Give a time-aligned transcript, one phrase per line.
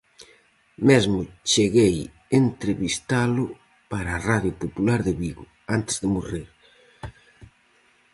[0.87, 1.19] Mesmo
[1.51, 1.97] cheguei
[2.41, 3.45] entrevistalo
[3.91, 5.43] para Radio Popular de Vigo,
[5.77, 6.47] antes de morrer.